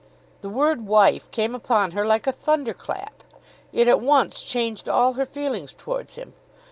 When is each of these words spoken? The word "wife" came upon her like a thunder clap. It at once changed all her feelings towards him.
The 0.41 0.49
word 0.49 0.87
"wife" 0.87 1.29
came 1.29 1.53
upon 1.53 1.91
her 1.91 2.03
like 2.07 2.25
a 2.25 2.31
thunder 2.31 2.73
clap. 2.73 3.21
It 3.71 3.87
at 3.87 4.01
once 4.01 4.41
changed 4.41 4.89
all 4.89 5.13
her 5.13 5.27
feelings 5.27 5.75
towards 5.75 6.15
him. 6.15 6.33